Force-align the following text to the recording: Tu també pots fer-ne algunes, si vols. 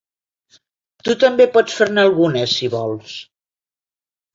Tu 1.09 1.15
també 1.25 1.47
pots 1.59 1.77
fer-ne 1.83 2.09
algunes, 2.09 2.59
si 2.59 2.75
vols. 2.81 3.17